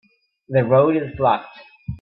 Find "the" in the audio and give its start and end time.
0.49-0.63